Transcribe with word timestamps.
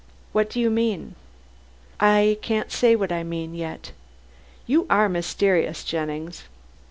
"What 0.31 0.49
do 0.49 0.59
you 0.59 0.71
mean?" 0.71 1.13
"I 1.99 2.39
can't 2.41 2.71
say 2.71 2.95
what 2.95 3.11
I 3.11 3.21
mean 3.21 3.53
yet." 3.53 3.91
"You 4.65 4.87
are 4.89 5.07
mysterious, 5.07 5.83
Jennings." 5.83 6.45